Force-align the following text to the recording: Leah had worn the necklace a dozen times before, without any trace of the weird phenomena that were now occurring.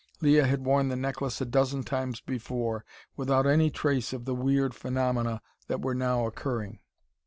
Leah 0.19 0.47
had 0.47 0.65
worn 0.65 0.87
the 0.87 0.95
necklace 0.95 1.41
a 1.41 1.45
dozen 1.45 1.83
times 1.83 2.21
before, 2.21 2.83
without 3.15 3.45
any 3.45 3.69
trace 3.69 4.13
of 4.13 4.25
the 4.25 4.33
weird 4.33 4.73
phenomena 4.73 5.43
that 5.67 5.79
were 5.83 5.93
now 5.93 6.25
occurring. 6.25 6.79